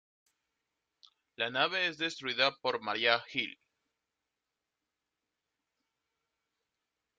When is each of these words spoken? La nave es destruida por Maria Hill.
La 1.35 1.49
nave 1.51 1.85
es 1.85 1.99
destruida 1.99 2.57
por 2.57 2.81
Maria 2.81 3.23
Hill. 3.31 3.59